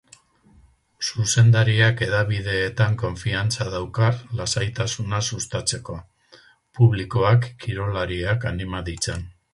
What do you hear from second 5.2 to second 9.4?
sustatzeko, publikoak kirolariak anima ditzan.